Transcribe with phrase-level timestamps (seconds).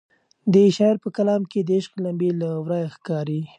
[0.53, 3.41] د شاعر په کلام کې د عشق لمبې له ورایه ښکاري.